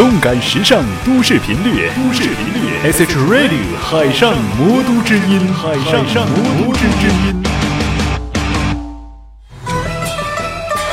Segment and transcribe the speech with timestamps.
[0.00, 7.42] 动感时尚都市频率，都市频率，S H Radio 海上魔都之音，海上魔都之音。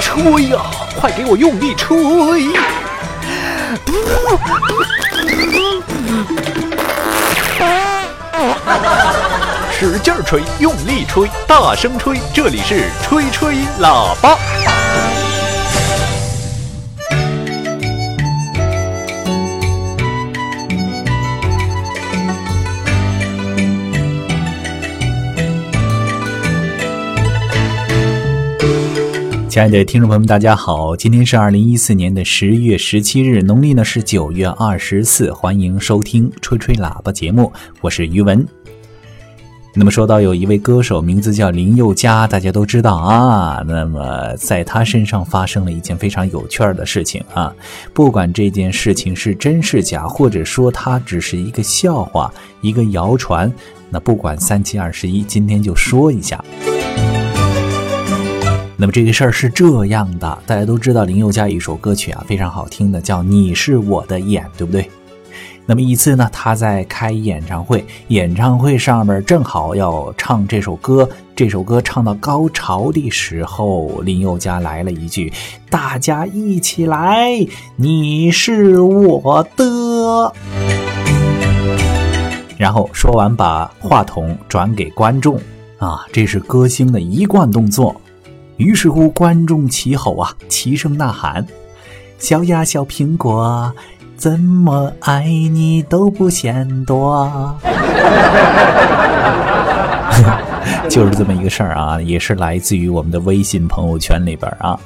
[0.01, 0.59] 吹呀，
[0.99, 1.97] 快给我用力吹！
[9.71, 14.37] 使劲吹，用力吹，大声吹，这里是吹吹喇叭。
[29.57, 30.95] 亲爱的听众朋友们，大家好！
[30.95, 35.33] 今天是二零一四年的十月十七日，农历呢是九月二十四。
[35.33, 38.45] 欢迎收听吹吹喇叭节目，我是于文。
[39.73, 43.63] 那么说到有一位歌手，名字叫林宥嘉，大家都知道啊。
[43.65, 47.51] 那么在他身上发生了一件非常有趣儿的事情啊。
[47.95, 52.31] 不管这件事情是真是假，或者说它只是一个笑话、
[52.61, 53.51] 一个谣传，
[53.89, 56.45] 那不管三七二十一，今天就说一下。
[58.79, 64.87] 那么这个事儿是这样的，大家都知道林宥嘉一首歌曲啊，非常好听的，叫《你是我的眼》，对不对？
[65.65, 75.33] 那么一次呢，他在开演唱会，演唱会上面正好要唱这首歌，这首歌唱到高潮的时候，林宥嘉来了一句
[75.71, 77.29] ：“大家一起来，
[77.77, 80.31] 你是我的。”
[82.57, 85.35] 然后说完，把话筒转给观众，
[85.79, 87.99] 啊，这是歌星的一贯动作。
[88.57, 91.45] 于是乎，观众齐吼啊，齐声呐喊
[92.19, 93.71] ：“小呀小苹果，
[94.15, 97.55] 怎么爱你都不嫌多。
[100.89, 104.79] ”就是这么一个事儿啊，也是来自于我们的微信朋友圈里边啊。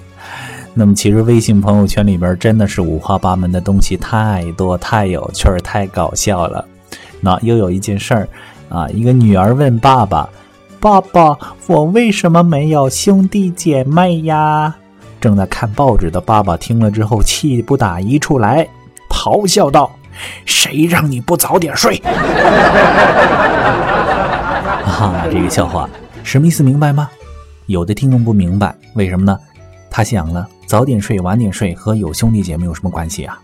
[0.74, 6.66] 那么，其实微信朋友圈里边真的是五花八门的东西太多，太有趣儿，太搞笑了。
[7.22, 8.28] 那又有一件事儿
[8.68, 10.28] 啊，一个女儿问爸爸。
[10.82, 11.38] 爸爸，
[11.68, 14.76] 我为什么没有兄弟姐妹呀？
[15.20, 18.68] 正在看报纸的爸爸听了之后，气不打一处来，
[19.08, 19.92] 咆哮道
[20.44, 21.98] ：“谁让你不早点睡？”
[24.84, 25.88] 啊，这个笑话
[26.24, 26.64] 什么意思？
[26.64, 27.08] 明白吗？
[27.68, 29.38] 有的听众不明白，为什么呢？
[29.92, 33.40] 他想了，早点睡、晚点睡和有兄弟姐妹有什么关系啊？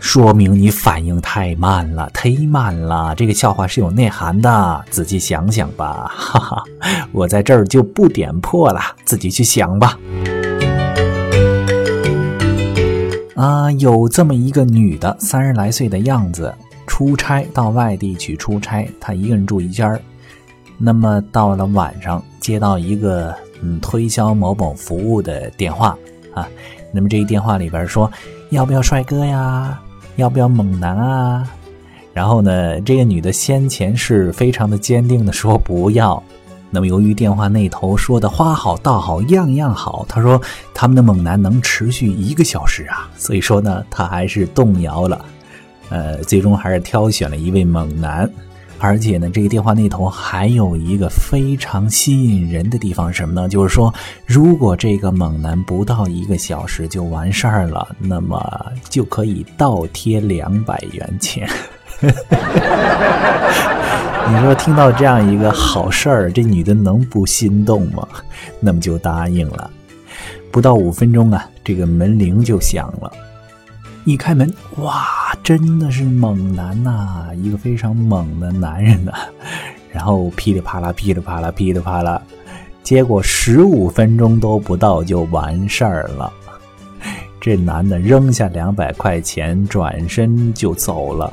[0.00, 3.14] 说明你反应太慢了，忒慢了。
[3.14, 6.10] 这个笑话是有内涵的，仔细想想吧。
[6.14, 6.64] 哈哈，
[7.12, 9.98] 我在这儿就不点破了，自己去想吧。
[13.34, 16.54] 啊，有这么一个女的，三十来岁的样子，
[16.86, 20.00] 出差到外地去出差，她一个人住一间儿。
[20.78, 25.96] 那么到了晚上，接到一个嗯推销某某服务的电话
[26.32, 26.48] 啊。
[26.92, 28.10] 那么这一电话里边说，
[28.50, 29.78] 要不要帅哥呀？
[30.18, 31.48] 要不要猛男啊？
[32.12, 36.20] 然后呢，这个女的先前是非常的坚定的说不要。
[36.70, 40.40] 那么由于电话那头说的花好道好样样好，他说
[40.74, 45.24] 他们的猛男能持续一个小时啊，所以说呢，他还是动摇了。
[45.88, 48.28] 呃，最终还是挑选了一位猛男。
[48.78, 53.48] 而且呢，这个电话那头还有一个非常吸引人的地方，什么呢？
[53.48, 53.92] 就是说，
[54.24, 58.40] 如果这个猛男不到一个小时就完事儿了，那么
[58.88, 61.48] 就可以倒贴两百元钱。
[62.00, 62.08] 你
[64.42, 68.06] 说听到这样一个好事儿，这女的能不心动吗？
[68.60, 69.68] 那么就答应了。
[70.52, 73.10] 不到五分钟啊，这个门铃就响了。
[74.04, 75.04] 一开门，哇，
[75.42, 79.12] 真的是猛男呐，一个非常猛的男人呐。
[79.92, 82.20] 然后噼里啪啦，噼里啪啦，噼里啪啦，
[82.82, 86.32] 结果十五分钟都不到就完事儿了。
[87.40, 91.32] 这男的扔下两百块钱，转身就走了。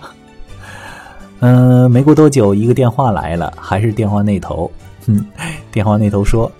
[1.40, 4.70] 嗯，没过多久，一个电话来了，还是电话那头。
[5.06, 5.26] 哼，
[5.72, 6.52] 电话那头说：“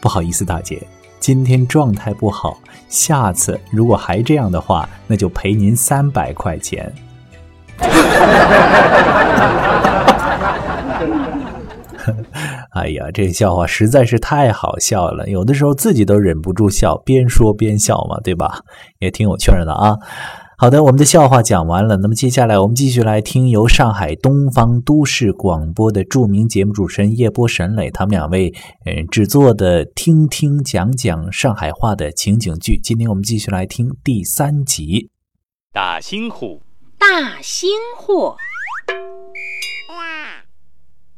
[0.00, 0.80] 不好意思，大姐。”
[1.20, 2.58] 今天状态不好，
[2.88, 6.92] 下次如果还这样的话，那就赔您三百块钱。
[12.72, 18.60] 哎呀，这笑话实在是太好笑了，有的时候自己都忍不住笑，边说边笑嘛，对吧？
[18.98, 19.96] 也挺有趣的啊。
[20.60, 21.98] 好的，我们的笑话讲完了。
[21.98, 28.52] 那么接下来我们继续来听由上海东方都市广播的著名节目主持人叶波、沈磊他们两位
[28.84, 32.76] 嗯制作的《听听讲讲上海话》的情景剧。
[32.76, 35.10] 今天我们继续来听第三集。
[35.72, 36.58] 大新货，
[36.98, 38.36] 大新货。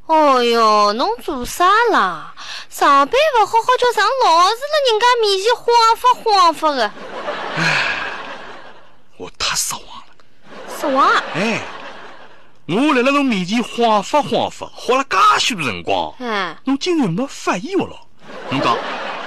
[0.07, 2.35] 哦哟，侬做啥啦？
[2.69, 5.65] 上班不好好叫上老是了人家面前晃
[5.97, 6.93] 发晃发的。
[9.21, 10.07] 我太失望了。
[10.79, 11.23] 失望啊！
[11.35, 11.61] 哎，
[12.67, 17.95] 我辣辣侬面前晃发晃发，花了介许多辰光，哎，侬竟然没发现我了？
[18.51, 18.75] 侬讲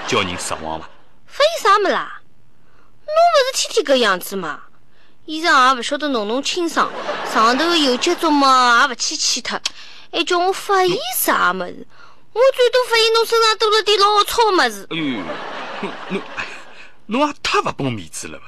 [0.07, 0.89] 叫人失望伐？
[1.27, 2.21] 发现啥么啦？
[3.05, 4.61] 侬勿是天天搿样子嘛？
[5.25, 6.91] 衣裳也勿晓得弄弄清爽，
[7.31, 9.61] 上头有节奏嘛也勿去去脱，
[10.11, 11.85] 还叫我发现啥么子？
[12.33, 14.87] 我最多发现侬身上多了点老糙么子。
[14.89, 15.21] 哎呦，
[16.09, 16.21] 侬
[17.05, 18.45] 侬也太勿拨我面子了吧？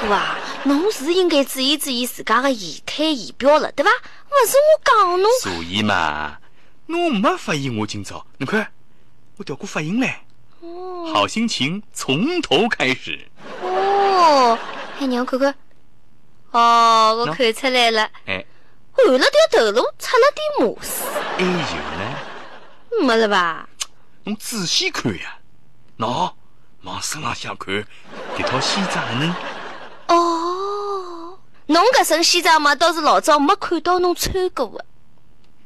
[0.00, 3.90] 不过啊，侬是应该注意注意自家的仪态仪表了，对伐？
[3.90, 5.30] 勿是我讲侬。
[5.40, 6.38] 所以嘛，
[6.86, 8.70] 侬没发现我今朝，侬看
[9.36, 10.16] 我调过发型嘞，
[10.60, 13.26] 哦好心情从头开始。
[13.62, 14.58] 哦，
[15.00, 15.54] 哎，让我看看。
[16.50, 18.44] 哦，我看出来了，哎，
[18.92, 21.04] 换了条头颅，出了点模丝，
[21.38, 23.66] 还有呢，没了吧？
[24.24, 25.38] 侬仔细看呀，
[25.98, 26.32] 喏，
[26.82, 27.82] 往身浪向看，
[28.36, 29.34] 这套西装哪能？
[30.10, 34.84] 哦，侬搿身西装嘛，倒是老早没看到侬穿过的。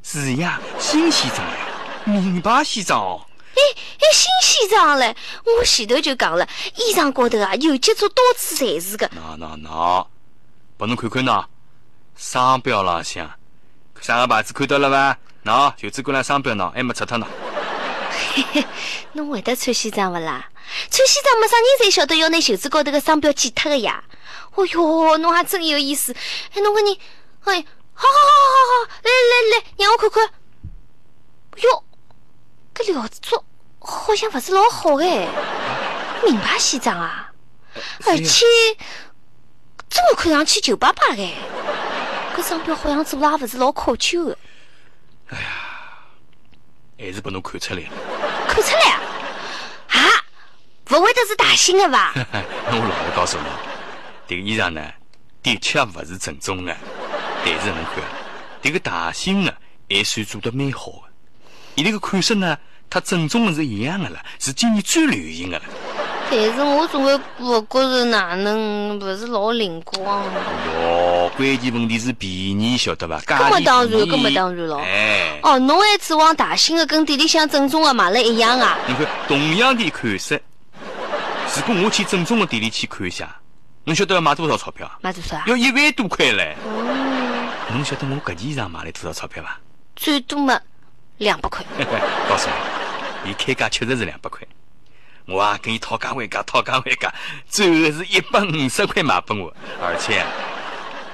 [0.02, 1.56] 是呀，新西装呀，
[2.04, 3.20] 名牌西装哦。
[3.56, 3.60] 哎
[4.00, 5.16] 哎，新西装嘞！
[5.46, 6.46] 我前头就讲了，
[6.76, 9.08] 衣裳高头啊有节奏，到处侪是个。
[9.08, 10.06] 喏喏喏，
[10.76, 11.44] 拨侬看看喏，
[12.16, 13.30] 商标浪向
[14.00, 15.18] 啥个牌子看到了伐？
[15.44, 17.26] 喏，袖子管上商标喏，还没拆脱呢。
[18.34, 18.66] 嘿嘿。
[19.12, 20.48] 侬会得穿西装勿啦？
[20.90, 24.02] 穿西装没啥人侪晓得要拿袖子高头个商标剪脱个呀。
[24.54, 26.14] 哦哟，侬还真有意思。
[26.52, 26.96] 哎，侬个人，
[27.44, 30.30] 哎，好好好好好，来来来，让我看看。
[31.62, 31.84] 哟，
[32.74, 33.44] 搿料子做
[33.80, 35.28] 好像勿是老好哎，
[36.24, 37.32] 名牌西装啊，
[38.06, 38.46] 而且
[39.90, 41.34] 真的看上去旧巴巴的。
[42.36, 44.38] 搿商标好像做了也勿是老考究的，
[46.96, 47.88] 还是拨侬看出来了。
[48.48, 49.00] 看出来啊？
[49.02, 49.13] 啊，
[50.98, 52.12] 勿会得是大新的伐？
[52.14, 53.46] 我老实告诉侬，
[54.28, 54.80] 这个衣裳呢，
[55.42, 56.76] 的确勿是正宗的，
[57.44, 58.04] 但是侬看，
[58.62, 59.54] 这个大新的
[59.90, 61.02] 还算做得蛮好的。
[61.74, 62.56] 伊这个款式呢，
[62.88, 65.64] 它正宗的是一样的了，是今年最流行的了。
[66.30, 70.24] 但是我总归不觉着哪能勿是老灵光。
[70.24, 73.20] 哟，关键问题是便宜，晓得伐？
[73.20, 78.78] 搿么当然搿么当然咯哎，哦，侬还指望大新的跟店里向正宗的买了一样啊？
[78.86, 80.42] 你看同样的款式，
[81.56, 83.36] 如果我去正宗的店里去看一下，
[83.84, 84.98] 侬晓得要买多少钞票啊？
[85.00, 85.40] 买多少？
[85.46, 86.56] 要一万多块嘞！
[87.72, 89.60] 侬晓得我搿件衣裳买了多少钞票伐？
[89.94, 90.60] 最多嘛
[91.18, 91.64] 两百块。
[92.28, 92.48] 告诉
[93.24, 94.40] 你，伊开价确实是两百块。
[95.26, 97.12] 我啊跟伊讨价还价，讨价还价，
[97.48, 100.24] 最后是一百五十块卖拨我，而且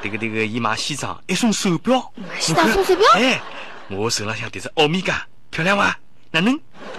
[0.03, 3.41] 这个这个伊买西装一送手表，买西装送手表哎，
[3.89, 5.97] 我手浪向迭只欧米伽，漂亮伐？
[6.31, 6.55] 哪能？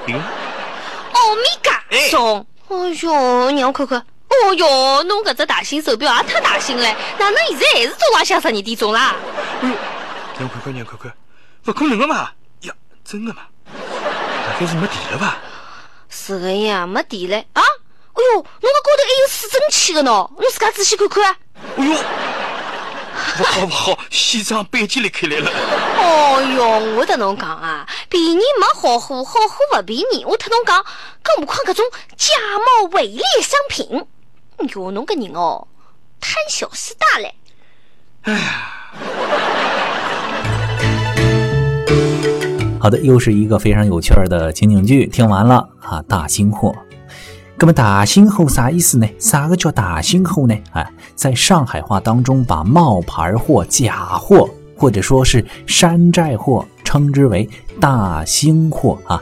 [0.06, 2.46] 欧米伽送。
[2.72, 4.00] 哎哟，让我看看。
[4.00, 6.84] 哦哟，侬搿只大型手表也太大型了，
[7.20, 9.14] 哪能现在还是早浪向十二点钟啦？
[9.62, 9.76] 哎呦，
[10.40, 11.14] 让我看看，让我看看，
[11.64, 12.32] 不可能的嘛！
[12.62, 12.74] 呀，
[13.04, 13.42] 真的嘛？
[13.76, 15.38] 大概是没电了吧？
[16.10, 17.62] 是个呀，没电了啊！
[18.14, 21.36] 哎哟，侬搿高头还有水蒸气的喏，侬自家仔细看看啊。
[21.78, 21.94] 哎呦，
[23.38, 25.52] 不好不好，西装背起来开来了。
[26.00, 30.26] 哦哟，我跟侬讲啊，便宜没好货，好货不便宜。
[30.26, 30.84] 我特侬讲，
[31.24, 31.86] 更何况搿种
[32.18, 34.06] 假冒伪劣商品。
[34.76, 35.66] 哟，侬个人哦，
[36.20, 37.34] 贪小失大嘞。
[42.82, 46.76] 好的，又是一个非常有趣的情景剧，听完了啊，大新货。
[47.56, 49.08] 那么大新货啥意思呢？
[49.20, 50.54] 啥个叫大新货呢？
[50.74, 57.50] 哎，在上海话当中，把冒牌货、假货或者说是山寨货称之为
[57.82, 59.22] 大兴货啊。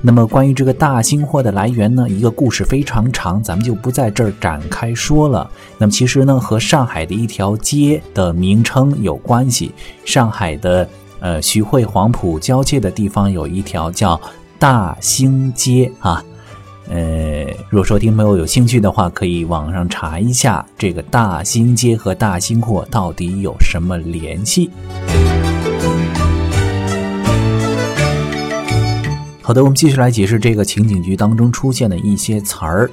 [0.00, 5.50] 那么关于这个大兴货的来源呢，一个故事非常长，咱们就不在这儿展开说了。
[5.76, 9.72] 那么其实呢，和上海的一条街的名称有关系。
[10.06, 14.18] 上海的呃徐汇黄埔交界的地方有一条叫
[14.58, 16.24] 大兴街啊。
[16.88, 24.70] 呃，如果说听朋友有兴趣的话，可以网上查一下这个大兴街和大兴货到底有什么联系。
[29.50, 32.88] 好的，我们继续来解释这个情景剧当中出现的一些词儿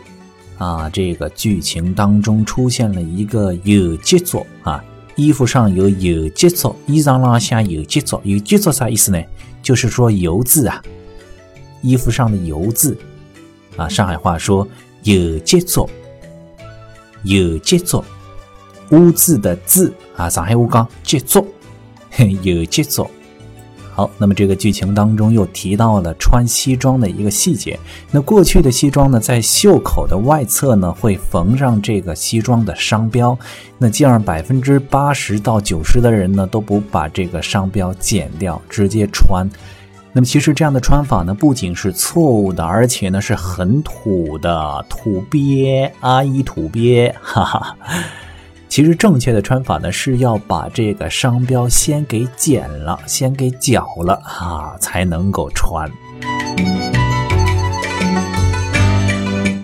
[0.57, 0.89] 啊。
[0.89, 4.83] 这个剧情当中出现了一个有节奏啊，
[5.15, 8.19] 衣服上有有节奏，衣裳浪向有节奏。
[8.23, 9.21] 有节奏啥意思呢？
[9.61, 10.81] 就是说油渍啊，
[11.83, 12.97] 衣服上的油渍
[13.75, 13.87] 啊。
[13.87, 14.67] 上海话说
[15.03, 15.87] 有节奏，
[17.21, 18.03] 有节奏，
[18.89, 20.27] 污渍的渍啊。
[20.27, 21.45] 上海话讲节奏，
[22.41, 23.07] 有节奏
[23.97, 27.79] 好，那么这个剧情当中又提到了穿西装的一个细节。
[28.11, 33.35] 那过去的西装呢，在袖口的外侧呢会缝上这个西装的商标。
[33.79, 39.49] 那这样百分之八十到九十的人呢都不把这个商标剪掉，直接穿。
[40.13, 47.75] 那么其实这样的穿法呢，不仅是错误的，而且呢是很土的，土鳖阿姨土鳖，哈哈。
[48.77, 55.89] 其实正确的穿法呢，是要把这个商标先给剪了，先给绞了啊，才能够穿。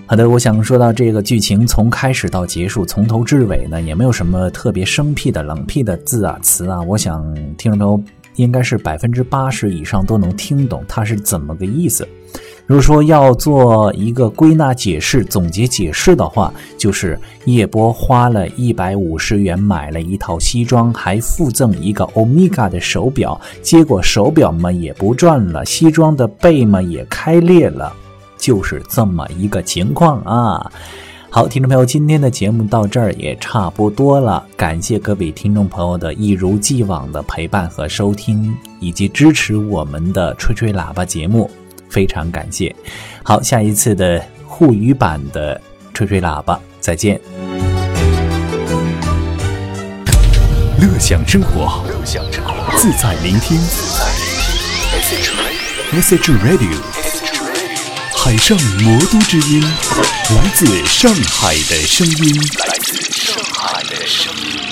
[0.08, 7.24] 好的，我想说到这个剧情从开始到结束，从头至尾呢，也没有什么特别生僻的、冷僻的字啊词啊，我想
[7.56, 8.04] 听众
[8.38, 12.10] 应该是百分之八十以上都能听懂它是怎么个意思。
[12.66, 27.94] 如果说要做一个归纳解释、总结解释的话，就是叶波花了一百五十元买了一套西装，还附赠一个欧米伽的手表，结果手表嘛也不转了，西装的背嘛也开裂了，
[28.38, 30.72] 就是这么一个情况啊。
[31.30, 41.50] 好，听众朋友，今天的节目到这儿也差不多了，感谢各位听众朋友的一如既往的陪伴和收听，以及支持我们的吹吹喇叭节目。
[41.94, 42.76] 非常感谢，
[43.22, 45.62] 好，下一次的沪语版的
[45.94, 47.22] 吹吹喇叭，再见。
[50.80, 51.86] 乐享生活，
[52.76, 53.60] 自在聆听
[55.94, 56.76] ，SH Radio，
[58.18, 64.63] 海上魔都之音，来自上海的声音，来自上海的声音。